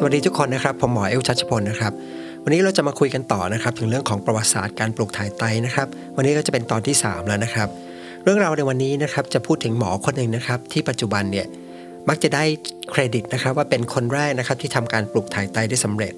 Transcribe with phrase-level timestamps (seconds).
[0.00, 1.92] สวัสดีทุกคนนะครับ ผมหมอเอลชัชพลนะครับ
[2.44, 7.68] วันนี้เราจะมาคุยกันต่อนะครับ ถึงเรื่องของประวัติศาสตร์การปลูกถ่ายไตนะครับ วันนี้ก็จะเป็นตอนที่ 3 แล้วนะครับ
[8.24, 11.46] เรื่องราวในวันนี้นะครับจะพูดถึงหมอคนหนึ่งนะครับ ที่ปัจจุบันเนี่ย
[12.08, 12.44] มักจะได้
[12.90, 16.14] เครดิตนะครับ ว่าเป็นคนแรกนะครับที่ทำการปลูกถ่ายไตได้สำเร็จ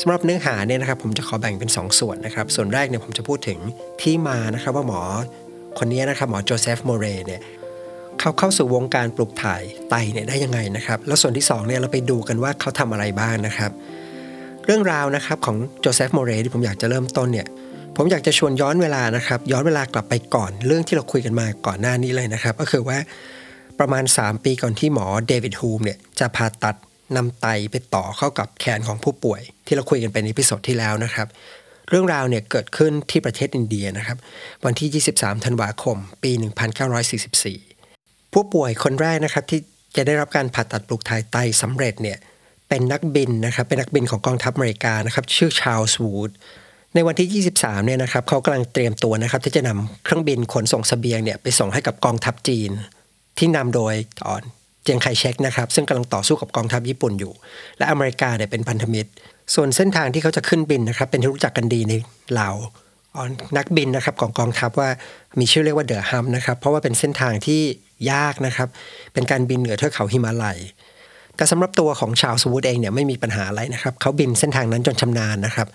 [0.00, 3.58] สำหรับเนื้อหาเนี่ยนะครับ ผมจะขอแบ่งเป็น 2 ส่วนนะครับ ส่วนแรกเนี่ยผมจะพูดถึง
[4.02, 5.00] ที่มานะครับว่าหมอ
[5.78, 7.40] คนนี้นะครับหมอโจเซฟโมเรเนี่ย
[8.20, 13.70] เขาเข้าสู่วงการปลูกถ่ายไตเนี่ยได้ยังไงนะครับ แล้วส่วนที่2เนี่ยเราไปดูกันว่าเขาทำอะไรบ้างนะครับ
[14.66, 17.46] เรื่องราวนะครับของโจเซฟโมเรที่ผมอยากจะเริ่มต้นเนี่ย
[17.96, 22.98] ผมอยากจะชวนย้อนเวลานะครับ ย้อนเวลากลับไปก่อนเรื่องที่เราคุยกันมาก่อนหน้านี้เลยนะครับ ก็คือว่า
[23.78, 26.76] ประมาณ 3 ปีก่อนที่หมอเดวิดฮูมเนี่ยจะผ่าตัด
[27.16, 31.26] นำไตไปต่อเข้ากับแขนของผู้ป่วย ที่เราคุยกันไปใน episode ที่แล้วนะครับ
[31.88, 34.18] เรื่องราวเนี่ยเกิดขึ้นที่ประเทศอินเดียนะครับ
[34.64, 36.32] วันที่ 23 ธันวาคม ปี
[37.08, 37.69] 1944
[38.32, 39.60] ผู้ป่วยคนแรกนะครับที่
[39.96, 42.18] จะได้รับการผ่าตัดปลูกถ่ายไตสำเร็จเนี่ย
[42.68, 46.30] เป็นนักบินนะครับเป็นนักบินของกองทัพอเมริกานะครับชื่อชาลส์วูด
[46.94, 52.70] ในวันที่ 23 เนี่ยนะครับเขากำลังเตรียมตัวนะครับที่จะนำเครื่องบินขนส่งสเสบียงเนี่ยไปส่งให้กับกองทัพจีน
[53.38, 54.42] ที่นำโดยตอน
[54.84, 57.32] เจียงไคเชกนะครับซึ่งกำลังต่อสู้กับกองทัพญี่ปุ่นอยู่
[57.78, 59.10] และอเมริกาเนี่ยเป็นพันธมิตร
[59.54, 61.94] ส่วนเส้นทางที่เขาจะขึ้นบินนะครับเป็นที่รู้จักกันดีใน
[62.38, 62.56] ลาว
[63.56, 64.90] นักบินนะครับของกองทัพว่า
[65.38, 67.62] มีชื่อเรียกว่าเดอะฮัมนะครับ เพราะว่าเป็นเส้นทางที่
[68.12, 68.68] ยากนะครับ
[69.12, 70.58] เป็นการบินเหนือเทือกเขาหิมาลัย
[71.36, 75.68] แต่สำหรับตัวของชาวสวูดเองเนี่ยไม่มีปัญหาอะไรนะครับเขาบินเส้นทางนั้นจนชำนาญนะครับ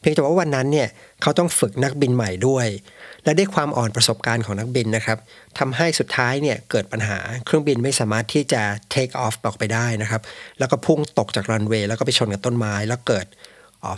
[0.00, 0.88] เพียงแต่ว่าวันนั้นเนี่ย
[1.22, 2.66] เขาต้องฝึกนักบินใหม่ด้วย
[3.24, 5.18] และด้วยความอ่อนประสบการณ์ของนักบินนะครับ
[5.58, 8.62] ทำให้สุดท้ายเนี่ยเกิดปัญหาเครื่องบินไม่สามารถที่จะ
[8.94, 10.22] take off ออกไปได้นะครับ
[10.58, 13.26] แล้วก็พุ่งตกจากรันเวย์แล้วก็ไปชนกับต้นไม้ แล้วเกิด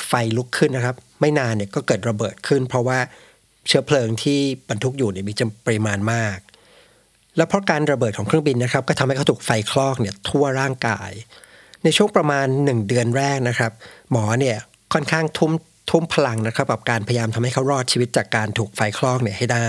[0.07, 2.99] ไฟลุกขึ้นนะครับ ไม่นานเนี่ยก็เกิดระเบิดขึ้น เพราะว่า
[3.67, 6.39] เชื้อเพลิงที่บรรทุกอยู่เนี่ยมีจำปริมาณมาก
[7.37, 11.11] และเพราะการระเบิดของเครื่องบินนะครับ ก็ทำให้เขาถูกไฟคลอกเนี่ยทั่วร่างกาย
[11.85, 13.73] ในช่วงประมาณ 1 เดือนแรกนะครับ
[14.11, 14.57] หมอเนี่ย
[14.93, 15.53] ค่อนข้างทุ่ม
[15.91, 19.69] ทุ่มพลังนะครับกับการพยายามทำให้เขารอดชีวิตจากการถูกไฟคลอกเนี่ยให้ได้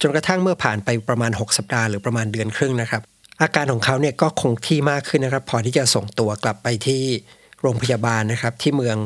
[0.00, 3.02] จนกระทั่งเมื่อผ่านไปประมาณ 6 สัปดาห์หรือประมาณเดือนครึ่งนะครับ
[3.42, 7.02] อาการของเขาเนี่ยก็คงที่มากขึ้นนะครับ พอที่จะส่งตัวกลับไปที่
[7.62, 8.96] โรงพยาบาลนะครับที่เมือง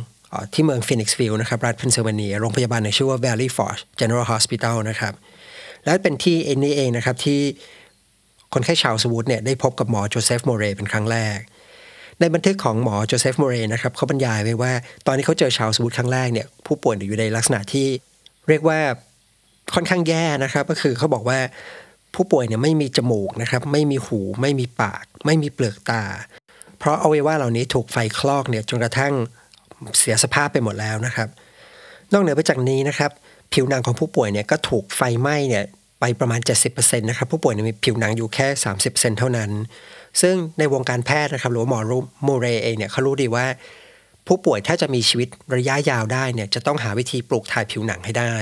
[0.52, 5.14] ที่เมืองฟินิกซ์วิลล์นะครับรัฐเพนซิลเวเนียโรงพยาบาลในชื่อว่า Valley Forge General Hospital นะครับ
[5.84, 7.40] และเป็นที่แห่งนี้เองนะครับที่
[8.52, 11.38] คนไข้ Charles Wood เนี่ยได้พบกับหมอโจเซฟโมเรเป็นครั้งแรก
[12.20, 14.72] ในบันทึกของหมอโจเซฟโมเรนะครับเขาบรรยายไว้ว่า
[15.06, 17.86] ตอนที่เขาเจอ Charles Wood ครั้งแรกเนี่ยผู้ป่วยอยู่ในลักษณะที่
[18.48, 18.78] เรียกว่า
[19.74, 21.38] ค่อนข้างแย่นะครับก็คือเขาบอกว่า
[22.14, 26.02] ผู้ป่วยเนี่ยไม่มีจมูกนะครับไม่มีหูไม่มีปาก ไม่มีเปลือกตา
[26.78, 29.14] เพราะอวัยวะเหล่านี้ถูกไฟคลอกเนี่ยจนกระทั่ง
[29.98, 31.28] เสียสภาพไปหมดแล้วนะครับ
[32.12, 33.10] นอกเหนือไปจากนี้นะครับ
[33.52, 35.64] ผิวหนังของผู้ป่วยเนี่ยก็ถูกไฟไหม้เนี่ย
[36.00, 38.46] ไปประมาณ 70%นะครับผู้ป่วยมีผิวหนังอยู่แค่
[38.82, 39.50] 30%เท่านั้น
[40.20, 43.46] ซึ่งในวงการแพทย์นะครับหรือหมอรูโมเรเองเนี่ยเขารู้ดีว่า
[44.26, 48.34] ผู้ป่วยถ้าจะมีชีวิตระยะยาวได้เนี่ยจะต้องหาวิธีปลูกถ่ายผิวหนังให้ได้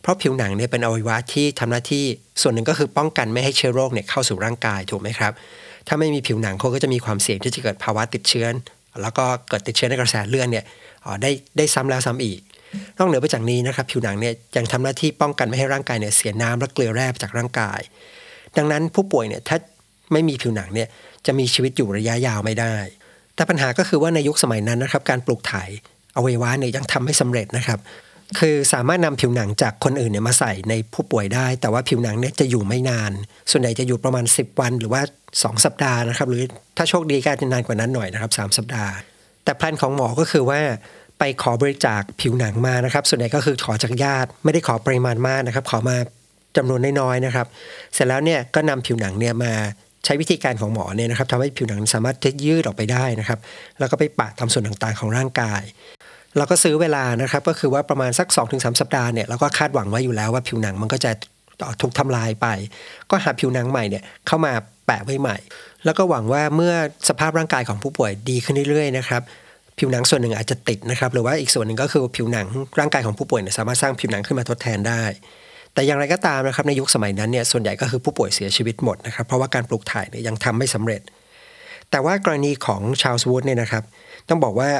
[0.00, 2.04] เพราะผิวหนังเนี่ยเป็นอวัยวะที่ทำหน้าที่
[2.42, 5.32] ส่วนหนึ่งก็คือป้องกันไม่ให้เชื้อโรคเนี่ยเข้าสู่ร่างกายถูกไหมครับ
[5.88, 8.46] ถ้าไม่มีผิวหนังเขาก็จะมีความเสี่ยงที่จะเกิดภาวะติดเชื้อ
[9.02, 10.64] แล้วก็เกิดติดเชื้อในกระแสเลือดเนี่ย
[11.22, 12.40] ได้ได้ซ้ำแล้วซ้ำอีก
[12.98, 17.80] นอกเหนือไปจากนี้นะครับผิวหนังเนี่ยยังทำหน้าที่ป้องกันไม่ให้ร่างกายเนี่ยเสียน้ำและเกลือแร่จากร่างกาย
[18.56, 19.56] ดังนั้นผู้ป่วยเนี่ยถ้า
[20.12, 20.88] ไม่มีผิวหนังเนี่ย
[21.26, 22.74] จะมีชีวิตอยู่ระยะยาวไม่ได้
[23.34, 25.68] แต่ปัญหาก็คือว่าในยุคสมัยนั้นนะครับการปลูกถ่าย
[26.16, 27.78] อวัยวะเนี่ยยังทำไม่สำเร็จนะครับ
[28.38, 33.12] คือสามารถนำผิวหนังจากคนอื่นเนี่ยมาใส่ในผู้ป่วยได้ แต่ว่าผิวหนังเนี่ยจะอยู่ไม่นาน
[33.50, 35.02] ส่วนใหญ่จะอยู่ประมาณ 10 วัน หรือว่า
[35.32, 36.42] 2 สัปดาห์นะครับ หรือ
[36.76, 38.92] ถ้าโชคดีก็จะนานกว่านั้นหน่อยนะครับ 3 สัปดาห์
[39.44, 40.60] แต่แพลนของหมอก็คือว่า
[41.18, 45.96] ไปขอบริจาคผิวหนังมานะครับ ส่วนใหญ่ก็คือขอจากญาติ ไม่ได้ขอปริมาณมากนะครับ ขอมา
[46.56, 47.46] จำนวนน้อยๆนะครับ
[47.94, 49.52] เสร็จแล้วเนี่ยก็นำผิวหนังเนี่ยมา
[50.04, 53.38] ใช้วิธีการของหมอเนี่ยนะครับทำให้ผิวหนังสามารถจะยืดออกไปได้นะครับ
[53.78, 55.62] แล้วก็ไปปะตามส่วนต่างๆของร่างกาย
[56.36, 61.12] เราก็ซื้อเวลานะครับ ก็คือว่าประมาณสัก 2-3 สัปดาห์เนี่ยเราก็คาดหวังไว้อยู่แล้วว่าผิวหนังมันก็จะ
[61.82, 62.46] ถูกทำลายไป
[63.10, 64.52] ก็หาผิวหนังใหม่เนี่ยเข้ามา
[64.86, 65.36] แปะไว้ใหม่
[65.84, 66.74] แล้วก็หวังว่าเมื่อ
[67.08, 69.22] สภาพร่างกายของผู้ป่วยดีขึ้นเรื่อยๆนะครับ
[69.78, 72.46] ผิวหนังส่วนหนึ่งอาจจะติดนะครับ หรือว่าอีกส่วนหนึ่งก็คือผิวหนัง
[72.78, 75.02] ร่างกายของผู้ป่วยเนี่ยสามารถสร้างผิวหนังขึ้นมาทดแทนได้
[75.74, 81.00] แต่อย่างไรก็ตามนะครับในยุคสมัยนั้นเนี่ยส่วนใหญ่ก็คือผู้ป่วยเสียชีวิตหมดนะครับเพราะว่าการปลูกถ่ายเนี่ยยังทำไม่สำเร็จ
[81.90, 83.84] แต่ว่ากรณีของชาลส์วูดเนี่ยนะครับ
[84.28, 84.70] ต้องบอกว่า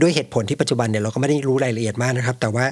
[0.00, 2.64] ด้วยเหตุผลที่ปัจจุบันเนี่ยเราก็ไม่ได้รู้รายละเอียดมากนะครับ แต่ว่า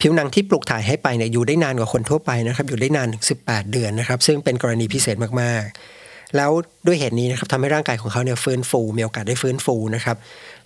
[0.00, 6.50] ผิวหนังที่ปลูกถ่ายให้ไปเนี่ยอยู่ได้นานกว่าคนทั่วไปนะครับอยู่ได้นานถึง18 เดือนนะครับ ซึ่งเป็นกรณีพิเศษมากๆ แล้ว
[6.86, 10.16] ด้วยเหตุนี้นะครับทำให้ร่างกายของเขาเนี่ยฟื้นฟู มีโอกาสได้ฟื้นฟูนะครับ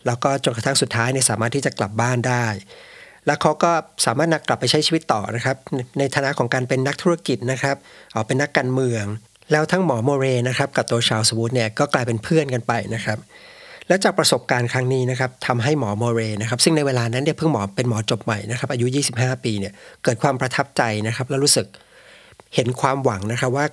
[0.07, 2.47] แล้วก็จนกระทั่งสุดท้ายเนี่ยสามารถที่จะกลับบ้านได้
[3.27, 3.73] แล้วเขาก็
[4.07, 5.57] สามารถนักกลับไปใช้ชีวิตต่อนะครับ
[5.99, 7.77] ในฐานะของการเป็นนักธุรกิจนะครับ
[8.15, 9.05] ออเป็นนักการเมือง
[9.53, 13.19] แล้วทั้งหมอโมเรนะครับกับตัวชาวสวูดเนี่ยก็กลายเป็นเพื่อนกันไปนะครับ
[13.91, 19.73] และจากประสบการณ์ครั้งนี้นะครับทำให้หมอโมเรนะครับซึ่งในเวลานั้นเนี่ยเพิ่งหมอเป็นหมอจบใหม่นะครับอายุ 25 ปีเนี่ย
[20.05, 21.67] เกิดความประทับใจนะครับแล้วรู้สึก
[22.55, 23.67] เห็นความหวังนะครับว่า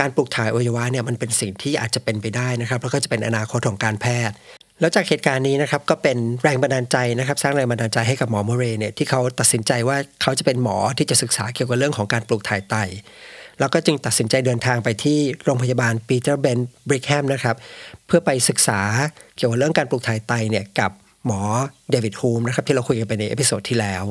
[0.00, 4.34] การปลูกถ่ายอวัยวะเนี่ยมันเป็นสิ่งที่อาจจะเป็นไปได้นะครับแล้วก็จะเป็นอนาคตของการแพทย์
[4.80, 12.76] แล้วจากเหตุการณ์นี้นะครับก็เป็นแรงบันดาลใจนะครับ สร้างแรงบันดาลใจให้กับหมอโมเรเนี่ยที่เขาตัดสินใจว่าเขาจะเป็นหมอที่จะศึกษาเกี่ยวกับเรื่องของการปลูกถ่ายไต
[13.60, 16.58] แล้วก็จึงตัดสินใจเดินทางไปที่โรงพยาบาลปีเตอร์เบน
[16.88, 17.56] บริกแฮมนะครับ
[18.06, 18.80] เพื่อไปศึกษา
[19.36, 20.90] เกี่ยวกับเรื่องการปลูกถ่ายไตเนี่ยกับ
[21.26, 21.40] หมอ
[21.90, 24.04] เดวิดฮูมนะครับที่เราคุยกันไปใน episode ที่แล้ว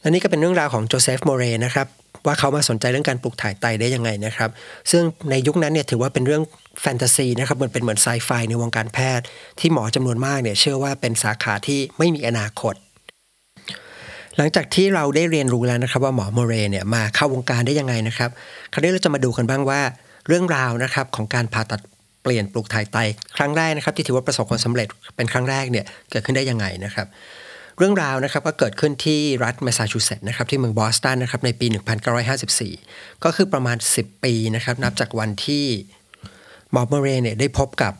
[0.00, 1.86] และนี่ก็เป็นเรื่องราวของโจเซฟโมเรนะครับ
[2.26, 4.50] ว่าเขามาสนใจเรื่องการปลูกถ่ายไตได้ยังไงนะครับ
[4.90, 6.42] ซึ่งในยุคนั้นเนี่ยถือว่าเป็นเรื่อง
[6.82, 9.24] แฟนตาซีนะครับมันเป็นเหมือนไซไฟในวงการแพทย์
[9.60, 12.74] ที่หมอจำนวนมากเนี่ยเชื่อว่าเป็นสาขาที่ไม่มีอนาคต
[14.38, 18.30] หลังจากที่เราได้เรียนรู้แล้วนะครับ ว่าหมอโมเรเนี่ยมาเข้าวงการได้ยังไงนะครับ
[18.72, 19.80] คราวนี้เราจะมาดูกันบ้างว่า
[20.28, 21.80] เรื่องราวนะครับของการผ่าตัด
[22.22, 22.96] เปลี่ยนปลูกถ่ายไต
[23.36, 27.06] ครั้งแรกนะครับ ที่ถือว่าประสบความสำเร็จเป็นครั้งแรกเนี่ยเกิดขึ้นได้ยังไงนะครับ
[27.78, 31.66] เรื่องราวนะครับก็เกิดขึ้นที่รัฐแมสซาชูเซตส์นะครับที่เมืองบอสตันนะครับในปี
[32.44, 35.64] 1954 ก็คือประมาณ 10 ปีนะครับนับจากวันที่
[36.72, 37.92] หมอเมเรเนี่ยได้พบกับ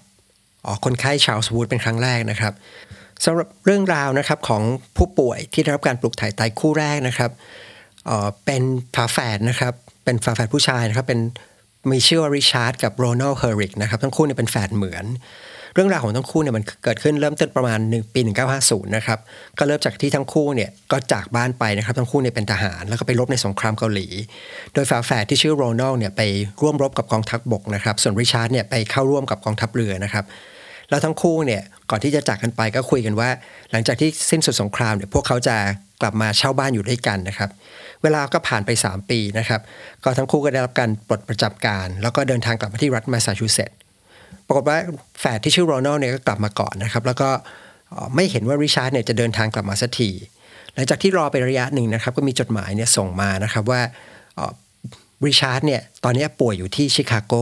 [0.84, 2.52] คนไข้ชาวสวูดเป็นครั้งแรกนะครับ
[3.25, 4.62] สำหรับเรื่องราวนะครับของ
[4.97, 7.31] ผู้ป่วยที่ได้รับการปลูกถ่ายไตคู่แรกนะครับ
[8.44, 8.62] เป็น
[8.94, 9.73] ฝาแฝดนะครับ
[10.05, 11.20] เป็นฝาแฝดผู้ชายนะครับ เป็น
[11.91, 15.06] มีชื่อว่าริชาร์ดกับโรนัลด์ เฮอร์ริกนะครับทั้งคู่เนี่ยเป็นแฝดเหมือน
[15.75, 18.20] เรื่องราวของทั้งคู่เนี่ยมันเกิดขึ้นเริ่มต้นประมาณ1ปี
[18.59, 19.19] 1950 นะครับ
[19.59, 24.06] ก็เริ่มจากที่ทั้งคู่เนี่ยก็จากบ้านไปนะครับ ทั้งคู่เนี่ยเป็นทหาร แล้วก็ไปรบในสงครามเกาหลี
[24.75, 26.23] โดยฝาแฝดที่ชื่อโรนัลด์เนี่ยไป
[26.62, 30.25] ร่วมรบกับกองทัพบกนะครับ ส่วนริชาร์ดเนี่ยไปเข้าร่วมกับกองทัพเรือนะครับ
[30.90, 33.29] แล้วทั้งคู่เนี่ยก่อนที่จะจากกันไปก็คุยกันว่า
[33.73, 35.56] หลังจากที่สิ้นสุดสงครามเนี่ยพวกเขาจะ
[36.00, 37.50] กลับมาเช่าบ้านอยู่ด้วยกันนะครับ
[38.02, 39.61] เวลาก็ผ่านไป 3 ปีนะครับ
[40.05, 43.76] ก็ทั้งคู่ก็ได้รับการปลดประจำการ แล้วก็เดินทางกลับมาที่รัฐแมสซาชูเซตส์
[44.46, 44.79] ปรากฏว่า
[45.20, 47.31] แฝดที่ชื่อโรนัลเนี่ยก็กลับมาก่อนนะครับ แล้วก็
[48.14, 50.11] ไม่เห็นว่าริชาร์ดเนี่ยจะเดินทางกลับมาสักที
[50.75, 53.81] หลังจากที่รอไประยะหนึ่งนะครับ ก็มีจดหมายเนี่ยส่งมานะครับว่า
[55.26, 57.34] ริชาร์ดเนี่ยตอนนี้ป่วยอยู่ที่ชิคาโก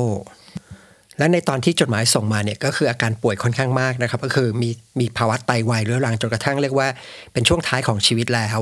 [1.19, 4.71] และในตอนที่จดหมายส่งมาเนี่ยก็คืออาการป่วยค่อนข้างมากนะครับ ก็คือมี
[5.01, 6.89] มีภาวะไตวายเรื้อรังจนกระทั่งเรียกว่า
[7.33, 8.59] เป็นช่วงท้ายของชีวิตแล้ว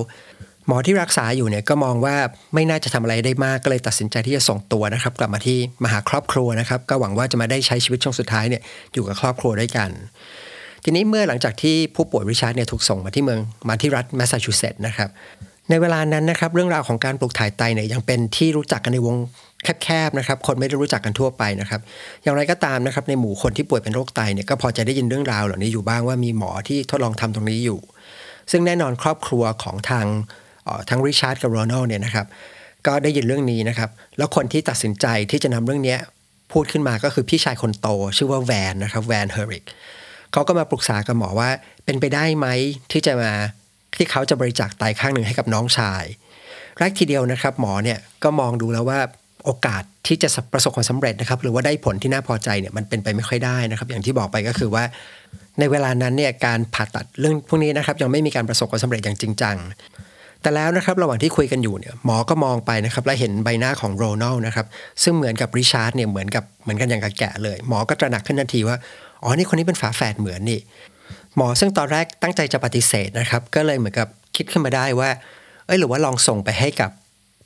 [0.67, 2.17] หมอที่รักษาอยู่เนี่ยก็มองว่า
[2.55, 8.63] ไม่น่าจะทำอะไรได้มากก็เลยตัดสินใจที่จะส่งตัวนะครับ กลับมาที่มาหาครอบครัวนะครับ ก็หวังว่าจะมาได้ใช้ชีวิตช่วงสุดท้ายเนี่ย
[8.95, 9.91] อยู่กับครอบครัวด้วยกัน
[10.85, 15.09] ทีนี้เมื่อหลังจากที่ผู้ป่วยริชาร์ดเนี่ยถูกส่งมาที่เมืองมาที่รัฐแมสซาชูเซตส์นะครับ
[15.71, 19.17] ในเวลานั้นนะครับเรื่องราวของการปลูกถ่ายไตเนี่ยยังเป็นที่รู้จักกันในวง
[19.83, 21.81] แคบๆนะครับ คนไม่ได้รู้จักกันทั่วไปนะครับ
[22.23, 27.81] อย่างไรก็ตามนะครับในหมู่คนที่ป่วยเป็นโรคไตเนี่ยก็พอจะได้ยินเรื่องราวเหล่านี้อยู่บ้างว่ามีหมอที่ทดลองทำตรงนี้อยู่
[28.51, 30.07] ซึ่งแน่นอนครอบครัวของทาง
[30.91, 32.27] ทั้งริชาร์ดกับโรนัลเนี่ยนะครับ
[32.87, 35.97] ก็ได้ยินเรื่องนี้นะครับ แล้วคนที่ตัดสินใจที่จะนำเรื่องนี้
[36.53, 39.65] พูดขึ้นมาก็คือพี่ชายคนโต ชื่อว่าแวนนะครับแวนเฮอริก
[40.33, 41.49] เขาก็มาปรึกษากับหมอว่า
[41.85, 42.47] เป็นไปได้ไหม
[42.93, 43.33] ที่จะมา
[43.97, 46.05] ที่เขาจะบริจาคไตข้างหนึ่งให้กับน้องชาย
[46.79, 49.01] แรกทีเดียวนะครับ หมอเนี่ยก็มองดูแล้วว่า
[49.45, 54.85] โอกาสที่จะประสบความสำเร็จนะครับ หรือว่าได้ผลที่น่าพอใจเนี่ยมันเป็นไปไม่ค่อยได้นะครับ อย่างที่บอกไปก็คือว่า
[55.59, 59.57] ในเวลานั้นเนี่ยการผ่าตัดเรื่องพวกนี้นะครับ ยังไม่มีการประสบความสำเร็จอย่างจริงจัง
[60.43, 64.67] แต่แล้วนะครับระหว่างที่คุยกันอยู่เนี่ยหมอก็มองไปนะครับและเห็นใบหน้าของโรนัลนะครับ
[65.03, 68.77] ซึ่งเหมือนกับริชาร์ดเนี่ยเหมือนกับเหมือนกันอย่างกับแกะเลย หมอก็ตระหนักขึ้นทันทีว่า
[69.23, 70.61] อ๋อนี่คนนี้เป็นฝาแฝดเหมือนนี่
[71.37, 75.11] หมอซึ่งตอนแรกตั้งใจจะปฏิเสธนะครับ ก็เลยเหมือนกับคิดขึ้นมาได้ว่า
[75.67, 76.91] เอ้ยหรือว่าลองส่งไปให้กับ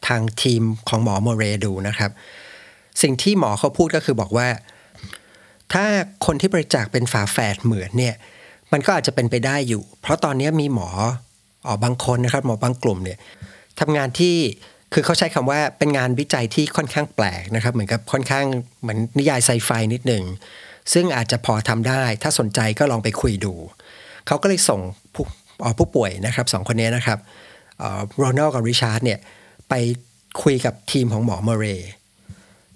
[0.07, 2.11] ทางทีมของหมอโมเรดูนะครับ
[3.03, 4.49] สิ่งที่หมอเขาพูดก็คือบอกว่า
[5.73, 5.85] ถ้า
[6.27, 8.15] คนที่บริจาคเป็นฝาแฝดเหมือนเนี่ย
[8.73, 10.89] มันก็อาจจะเป็นไปได้อยู่ เพราะตอนนี้มีหมอ
[11.67, 13.19] อ๋อบางคนนะครับ หมอบางกลุ่มเนี่ย
[13.81, 14.37] ทำงานที่
[14.93, 18.47] คือเขาใช้คำว่าเป็นงานวิจัยที่ค่อนข้างแปลกนะครับ เหมือนกับค่อนข้าง
[18.81, 20.25] เหมือนนิยายไซไฟนิดหนึ่ง
[20.93, 23.55] ซึ่งอาจจะพอทำได้ ถ้าสนใจก็ลองไปคุยดู
[24.27, 24.81] เขาก็เลยส่ง
[25.15, 25.25] ผู้
[25.79, 27.19] ผู้ป่วยนะครับสองคนนี้นะครับ
[28.19, 29.19] โรนัลกับริชาร์ดเนี่ย
[29.69, 29.75] ไป
[30.43, 31.65] คุยกับทีมของหมอเมเร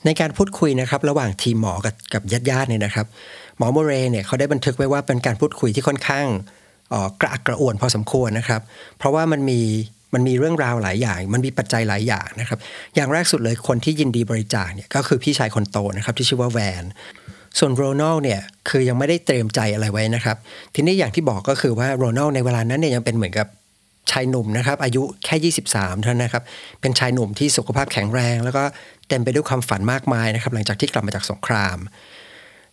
[0.04, 3.06] ในการพูดคุยนะครับ ระหว่างทีมหมอกับกับญาติญาติเนี่ยนะครับ
[3.58, 6.26] หมอเมเรเนี่ยเขาได้บันทึกไว้ว่าเป็นการพูดคุยที่ค่อนข้าง
[7.20, 8.60] กระอักกระอ่วนพอสมควรนะครับ
[8.98, 9.60] เพราะว่ามันมี
[10.14, 12.58] มันมีเรื่องราวหลายอย่าง มันมีปัจจัยหลายอย่างนะครับ
[12.94, 16.84] อย่างแรกสุดเลยคนที่ยินดีบริจาคเนี่ยก็คือพี่ชายคนโตนะครับที่ชื่อว่าแวน
[17.58, 20.36] ส่วนโรนัลเนี่ยคือยังไม่ได้เตรียมใจอะไรไว้นะครับ
[20.74, 23.46] ทีนี้อย่างที่บอกก็คือว่าโรนัลในเวลานั้นเนี่ยยังเป็นเหมือนกับ
[24.10, 26.42] ชายหนุ่มนะครับ อายุแค่ 23 เท่านั้นนะครับ
[26.80, 28.62] เป็นชายหนุ่มที่สุขภาพแข็งแรง แล้วก็
[29.08, 31.78] เต็มไปด้วยความฝันมากมายนะครับ หลังจากที่กลับมาจากสงคราม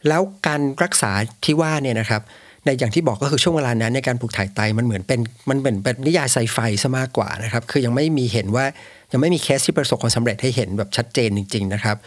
[0.08, 1.12] แล้วการรักษา
[1.46, 2.22] ที่ว่าเนี่ยนะครับ
[2.66, 5.20] ในอย่างที่บอกก็คือช่วงเวลานั้นในการปลูกถ่ายไตมันเหมือนเป็น
[5.50, 8.66] มันเหมือนเป็นนิยายไซไฟซะมากกว่านะครับ คือยังไม่มีเห็นว่า
[9.12, 11.98] ยังไม่มีเคสที่ประสบความสำเร็จให้เห็นแบบชัดเจนจริง ๆ นะครับ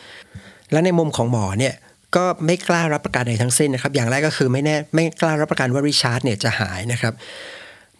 [0.72, 1.74] และในมุมของหมอเนี่ย
[2.16, 7.14] ก็ไม่กล้ารับประกันใดทั้งสิ้นนะครับ อย่างแรกก็คือไม่แน่ไม่กล้ารับประกันว่าริชาร์ดเนี่ยจะหายนะครับ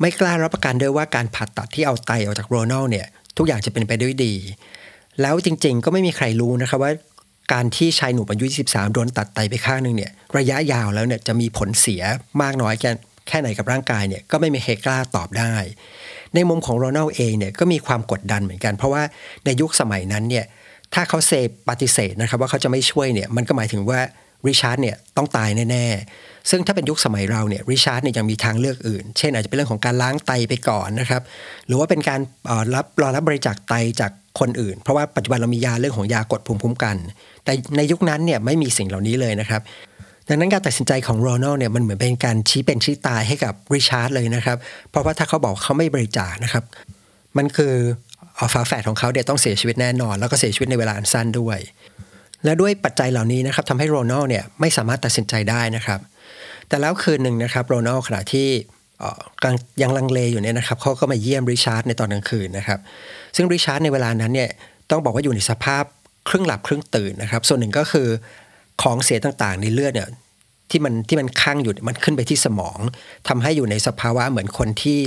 [0.03, 3.07] ไม่กล้ารับประกันด้วยว่าการผ่าตัดที่เอาไตออกจากโรนัลเนี่ย
[3.37, 4.35] ทุกอย่างจะเป็นไปด้วยดี
[5.21, 6.93] แล้วจริงๆ ก็ไม่มีใครรู้นะครับว่า
[7.53, 12.03] การที่ชายหนุ่มอายุ 23 โดนตัดไตไปข้างหนึ่งเนี่ยระยะยาวแล้วเนี่ยจะมีผลเสีย
[12.43, 12.91] มากน้อยแค่
[13.29, 15.55] แค่ไหนกับร่างกายเนี่ยก็ไม่มีใครกล้าตอบได้
[16.35, 19.03] ในมุมของโรนัลเองเนี่ยก็มีความกดดันเหมือนกัน เพราะว่า
[19.45, 20.45] ในยุคสมัยนั้นเนี่ย
[20.95, 21.33] ถ้าเขา say
[21.69, 24.01] ปฏิเสธนะครับว่าเขาจะไม่ช่วยเนี่ยมันก็หมายถึงว่า
[24.47, 31.23] ริชาร์ดเนี่ยต้องตายแน่ๆ ซึ่งถ้าเป็นยุคสมัยเราเนี่ยริชาร์ดเนี่ยยังมีทางเลือกอื่น เช่นอาจจะเป็นเรื่องของการล้างไตไปก่อนนะครับ
[31.67, 32.21] หรือว่าเป็นการ
[32.75, 36.97] รับรอรับบริจาคไตจากคนอื่น เพราะว่าปัจจุบันเรามียาเรื่องของยากดภูมิคุ้มกัน
[37.45, 39.63] แต่ในยุคนั้นเนี่ยไม่มีสิ่งเหล่านี้เลยนะครับ
[40.29, 44.57] ดังนั้นการตัดสินใจของโรนัลเนี่ยมันเหมือนเป็นการชี้เป็นชี้ตายให้กับริชาร์ดเลยนะครับ
[44.91, 46.65] เพราะว่าถ้าเขาบอกเขาไม่บริจาคนะครับ
[47.37, 47.75] มันคือ
[48.53, 51.59] ฝาแฝดของเขาเดี๋ยต้องเสียชีวิตแน่นอน แล้วก็เสียชีวิตในเวลาอันสั้นด้วย
[52.45, 56.01] และด้วยปัจจัยเหล่านี้นะครับทำให้โรนัลเนี่ยไม่สามารถตัดสินใจได้นะครับ
[56.73, 58.49] แต่แล้วคืนหนึ่งนะครับโรนัลขณะที่
[59.83, 62.81] ยังลังเลอยู่เนี่ยนะครับเขาก็มาเยี่ยมริชาร์ดในตอนกลางคืนนะครับ
[63.37, 64.51] ซึ่งริชาร์ดในเวลานั้นเนี่ย
[64.91, 65.85] ต้องบอกว่าอยู่ในสภาพ
[66.29, 68.09] ครึ่งหลับครึ่งตื่นนะครับ ส่วนหนึ่งก็คือ
[68.83, 70.09] ของเสียต่างๆ ในเลือดเนี่ย
[70.71, 72.79] ที่มันที่มันค้างอยู่มันขึ้นไปที่สมอง
[73.29, 74.99] ทำให้อยู่ในสภาวะเหมือนคนที่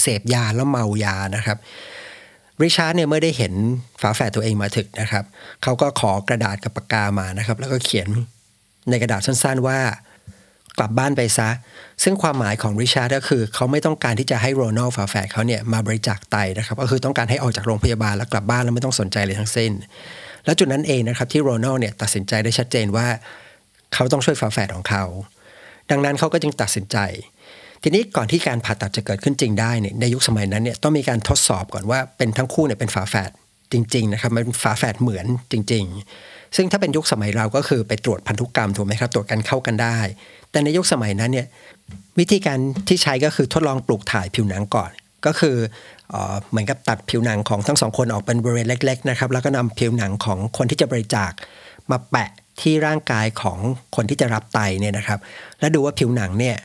[0.00, 1.58] เสพยาแล้วเมายานะครับ
[2.62, 3.52] ริชาร์ดเนี่ยเมื่อได้เห็น
[4.00, 5.24] ฝาแฝดตัวเองมาถึงนะครับ
[5.62, 8.08] เขาก็ขอกระดาษกับปากกามานะครับ แล้วก็เขียน
[8.90, 9.78] ในกระดาษสั้นๆว่า
[10.78, 11.48] กลับบ้านไปซะ
[12.02, 19.72] ซึ่งความหมายของริชาร์ดก็คือ เขาไม่ต้องการที่จะให้โรนัลฝาแฝดเขาเนี่ยมาบริจาคไตนะครับ ก็คือต้องการให้ออกจากโรงพยาบาลแล้วกลับบ้านแล้วไม่ต้องสนใจเลยทั้งสิ้น
[20.44, 23.06] แล้วจุดนั้นเองนะครับที่โรนัลเนี่ยตัดสินใจได้ชัดเจนว่า
[23.94, 25.04] เขาต้องช่วยฝาแฝดของเขา
[25.90, 26.98] ดังนั้นเขาก็จึงตัดสินใจ
[27.82, 33.30] ทีนี้ก่อนที่การผ่าตัดจะเกิดขึ้นจริงได้เนี่ยในยุคสมัยนั้นเนี่ยต้องมีการทดสอบก่อนว่าเป็นทั้งคู่เนี่ยเป็นฝาแฝด
[33.72, 35.84] จริงๆนะครับมันฝาแฝดเหมือนจริง
[36.20, 39.98] ๆซึ่งถ้าเป็นยุคสมัยเราก็คือไปตรวจพันธุกรรมถูกไหมครับ ตรวจกันเข้ากันได้
[40.56, 41.46] แต่ในยุคสมัยนั้นเนี่ย
[42.18, 42.58] วิธีการ
[42.88, 44.90] ที่ใช้ก็คือทดลองปลูกถ่ายผิวหนังก่อน
[45.26, 45.56] ก็คือ
[46.50, 51.30] เหมือนกับตัดผิวหนังของทั้งสองคนออกเป็นบริเวณเล็ก ๆ นะครับ แล้วก็นำผิวหนังของคนที่จะบริจาค
[51.90, 53.58] มาแปะที่ร่างกายของ
[53.96, 55.18] คนที่จะรับไตเนี่ยนะครับ
[55.60, 56.56] แล้วดูว่าผิวหนังเนี่ย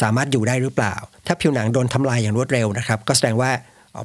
[0.00, 0.94] สามารถอยู่ได้หรือเปล่า
[1.26, 3.50] ถ้าผิวหนังโดนทำลายอย่างรวดเร็วนะครับ ก็แสดงว่า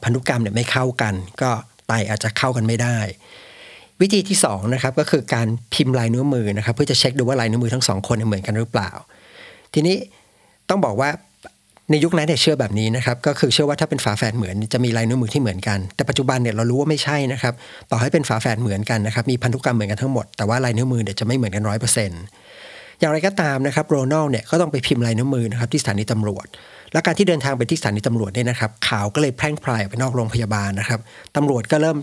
[0.04, 1.52] พันธุกรรมเนี่ยไม่เข้ากัน ก็
[1.88, 3.00] ไตอาจจะเข้ากันไม่ได้
[4.02, 8.92] วิธีที่2นะครับก็คือการพิมพ์ลายนิ้วมือนะครับ เพื่อจะเช็คดูว่าลายนิ้วมือทั้งสองคนเหมือนกันหรือเปล่า
[9.74, 9.96] ทีนี้
[10.70, 11.10] ต้องบอกว่า
[11.92, 17.54] ในยุคนั้นเนี่ยเชื่อแบบนี้นะครับก็คือเชื่อว่าถ้าเป็นฝาแฝดเหมือนจะมีลายนิ้วมือที่เหมือนกัน แต่ปัจจุบันเนี่ยเรารู้ว่าไม่ใช่นะครับ
[17.92, 22.22] ต่อให้เป็นฝาแฝดเหมือนกันนะครับมีพันธุกรรมเหมือนกันทั้งหมดแต่ว่าลายนิ้วมือเนี่ยจะไม่เหมือนกันร้อยเปอร์เซ็นต์
[23.00, 26.46] อย่างไรก็ตามนะครับโรนัลเนี่ยก็ต้องไปพิมพ์ลายนิ้วมือนะครับที่สถานีตำรวจ
[26.94, 31.00] และการที่เดินทางไปที่สถานีตำรวจเนี่ยนะครับข่าวก็เลยแพร่งพรายไปนอกโรงพยาบาลนะครับ
[31.36, 31.98] ตำรวจก็เริ่ม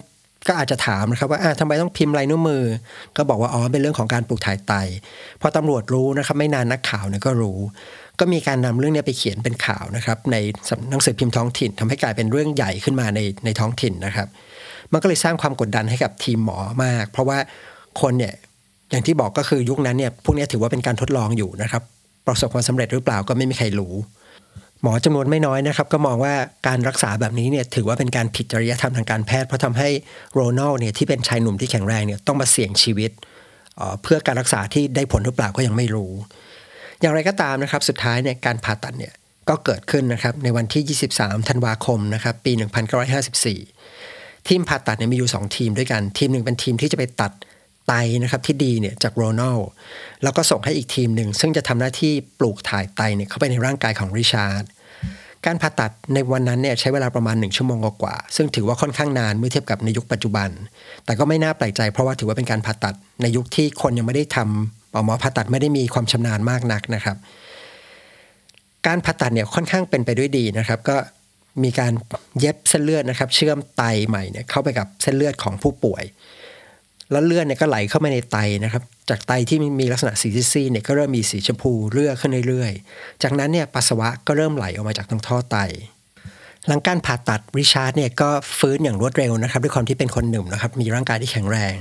[0.48, 2.64] ก็อาจจะถามนะครับว่าทำไมต้องพิมพ์ลายนิ้วมือ
[3.16, 4.72] ก็บอกว่าอ๋อเป็นเรื่องของการปลูกถ่ายไต
[5.40, 7.58] พอตำรวจรู้นะครับไม่นานนักข่าวเนี่ยก็รู้
[8.20, 10.36] ก็มีการนำเรื่องนี้ไปเขียนเป็นข่าวนะครับใน
[10.90, 14.28] หนังสือพิมพ์ท้องถิ่นทำให้กลายเป็นเรื่องใหญ่ขึ้นมาในในท้องถิ่นนะครับ
[14.92, 17.38] มันก็เลยสร้างความกดดันให้กับทีมหมอมาก เพราะว่า
[18.00, 18.34] คนเนี่ย
[18.90, 21.82] อย่างที่บอกก็คือยุคนั้นเนี่ยพวกนี้ถือว่าเป็นการทดลองอยู่นะครับ
[22.26, 23.94] ประสบความสำเร็จหรือเปล่าก็ไม่มีใครรู้
[24.82, 26.34] หมอจำนวนไม่น้อยนะครับ ก็มองว่า
[26.66, 29.88] การรักษาแบบนี้เนี่ยถือว่าเป็นการผิดจริยธรรมทางการแพทย์ เพราะทำให้
[30.34, 33.10] โรนัลเนี่ยที่เป็นชายหนุ่มที่แข็งแรงเนี่ยต้องมาเสี่ยงชีวิต
[34.02, 36.12] เพื่อการรักษาที่ได้ผลหรือเปล่าก็ยังไม่รู้
[37.00, 39.12] อย่างไรก็ตามนะครับสุดท้ายเนี่ยการผ่าตัดเนี่ย
[39.48, 42.52] ก็เกิดขึ้นนะครับในวันที่ 23 ธันวาคมนะครับปี
[43.70, 47.32] 1954 ทีมผ่าตัดเนี่ยมีอยู่ 2 ทีมด้วยกัน ทีมหนึ่งเป็นทีมที่จะไปตัด
[47.90, 49.58] ไตนะครับที่ดีเนี่ยจากโรนัล
[50.22, 54.64] แล้วก็ส่งให้อีกทีมหนึ่ง ซึ่งจะทำหน้าที่ปลูกถ่ายไตเนี่ยเข้าไปในร่างกายของริชาร์ด
[55.46, 60.48] การผ่าตัดในวันนั้นเนี่ยใช้เวลาประมาณ 1 ชั่วโมงกว่า ซึ่งถือว่าค่อนข้างนานเมื่อเทียบกับในยุคปัจจุบัน
[61.04, 67.16] แต่ก็ไม่น่าแปลกใจเพราะว่าถือว่าเป็นการผ่าตัดในยุคที่คนยังไม่ได้ทำหมอผ่าตัดไม่ได้มีความชำนาญมากนักนะครับ
[68.86, 70.96] การผ่าตัดเนี่ยค่อนข้างเป็นไปด้วยดีนะครับ ก็
[71.64, 71.92] มีการ
[72.40, 76.04] เย็บเส้นเลือดนะครับ เชื่อมไตใหม่เนี่ยเข้าไปกับเส้นเลือดของผู้ป่วย
[77.10, 85.56] แล้วเลือดเนี่ยก็ไหลเข้ามาในไตนะครับ จากไตที่มีลักษณะสีซีเนี่ยก็เริ่มมีสีชมพูเลือดขึ้นเรื่อยๆ จากนั้นเนี่ยปัสสาวะก็เริ่มไหลออกมาจากทางท่อไต
[86.66, 91.74] หลังการผ่าตัดริชาร์ดเนี่ยก็ฟื้นอย่างรวดเร็วนะครับด้วยความที่เป็นคนหนุ่มนะครับมีร่างกายที่แข็งแรง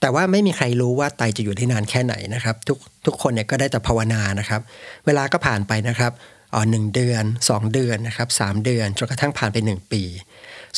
[0.00, 4.60] แต่ว่าไม่มีใครรู้ว่าไตจะอยู่ได้นานแค่ไหนนะครับ ทุกทุกคนเนี่ยก็ได้แต่ภาวนานะครับ
[5.06, 6.12] เวลาก็ผ่านไปนะครับ
[6.54, 10.02] อ๋อหนึ่งเดือน 2 เดือนนะครับสามเดือนจนกระทั่งผ่านไป 1 ปี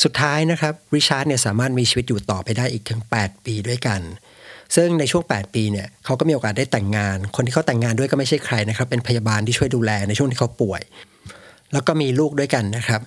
[0.03, 4.01] สุดท้ายนะครับริชาร์ดเนี่ยสามารถมีชีวิตอยู่ต่อไปได้อีกถึง 8 ปีด้วยกัน
[4.75, 10.81] ซึ่งในช่วง 8 ปีเนี่ยเขาก็มีโอกาสได้แต่งงาน คนที่เขาแต่งงานด้วยก็ไม่ใช่ใครนะครับ เป็นพยาบาลที่ช่วยดูแลในช่วงที่เขาป่วย
[11.73, 13.01] แล้วก็มีลูกด้วยกันนะครับ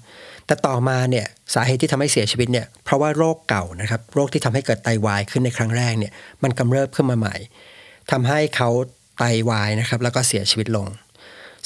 [0.47, 7.37] แต่ต่อมาเนี่ยสาเหตุที่ทำให้เสียชีวิตเนี่ยเพราะว่าโรคเก่านะครับโรคที่ทำให้เกิดไตาวายขึ้นในครั้งแรกเนี่ยมันกำเริบขึ้นมาใหม่
[8.11, 8.69] ทำให้เขา
[9.19, 10.87] ไตวายนะครับแล้วก็เสียชีวิตลง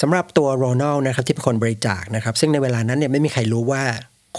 [0.01, 3.83] สำหรับตัวโรนัลนะครับที่เป็นคนบริจาคนะครับ ซึ่งในเวลานั้นเนี่ยไม่มีใครรู้ว่า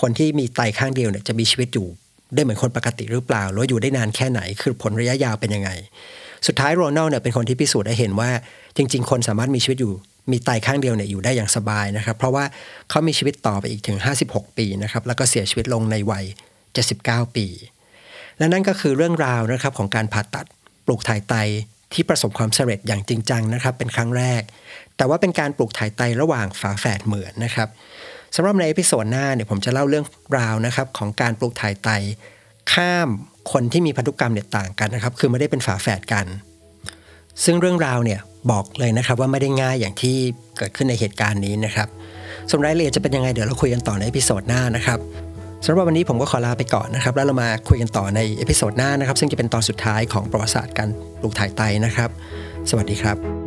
[0.01, 1.87] คนที่มีไตข้างเดียวเนี่ยจะมีชีวิตอยู่
[2.33, 5.69] ได้เหมือนคนปกติหรือเปล่าหรืออยู่ได้นานแค่ไหน คือผลระยะยาวเป็นยังไง
[6.47, 8.29] สุดท้ายโรนัลเนี่ยเป็นคนที่พิสูจน์ได้เห็นว่า
[8.77, 9.93] จริง ๆ คนสามารถมีชีวิตอยู่
[10.31, 12.45] มีไตข้างเดียวเนี่ยอยู่ได้อย่างสบายนะครับ เพราะว่า
[12.89, 13.97] เขามีชีวิตต่อไปอีกถึง
[14.27, 16.25] 56 ปีนะครับ แล้วก็เสียชีวิตลงในวัย
[16.79, 17.47] 79 ปี
[18.37, 20.45] และนั่นก็คือเรื่องราวนะครับของการผ่าตัด
[20.85, 21.35] ปลูกถ่ายไต
[21.93, 24.41] ที่ประสบความสำเร็จอย่างจริงจังนะครับเป็นครั้งแรก
[24.97, 27.69] แต่ว่าเป็นการปลูกถ่ายไตระหว่างฝาแฝดเหมือนนะครับ
[28.35, 30.05] สำหรับใน episode หน้าเนี่ยผมจะเล่าเรื่อง
[30.37, 31.89] ราวนะครับของการปลูกถ่ายไต
[32.73, 33.09] ข้าม
[33.51, 36.25] คนที่มีพันธุกรรมเนี่ยต่างกันนะครับ คือไม่ได้เป็นฝาแฝดกัน
[37.43, 38.19] ซึ่งเรื่องราวเนี่ย
[38.51, 40.15] บอกเลยนะครับว่าไม่ได้ง่ายอย่างที่
[40.57, 41.87] เกิดขึ้นในเหตุการณ์นี้นะครับ
[42.49, 44.99] ส่วนรายละเอียดจะเป็นยังไงเดี๋ยวเราคุยกันต่อใน episode หน้านะครับ
[45.65, 52.09] สำหรับวันนี้ผมก็ขอลาไปก่อนนะครับ แล้วเรามาคุยกันต่อใน episode หน้านะครับ ซึ่งจะเป็นตอนสุดท้ายของประวัติศาสตร์การปลูกถ่ายไตนะครับ
[52.69, 53.42] สวัสดีครับ